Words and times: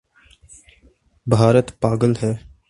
بھارت 1.27 1.67
پاگل 1.81 2.13
ہے 2.23 2.33